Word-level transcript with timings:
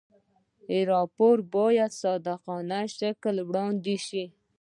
راپور 0.91 1.35
باید 1.55 1.91
په 1.93 1.97
صادقانه 2.01 2.79
شکل 2.97 3.35
وړاندې 3.49 3.95
شي. 4.07 4.25